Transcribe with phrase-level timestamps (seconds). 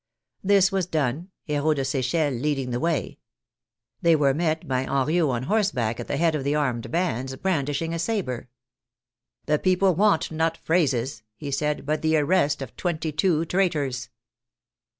[0.43, 3.19] This was done, Herault de Sechelles leading the way.
[4.01, 7.93] They were met by Henriot on horseback at the head of the armed bands, brandishing
[7.93, 8.49] a sabre."
[9.45, 14.09] The people want not phrases," he said, but the arrest of twenty two traitors."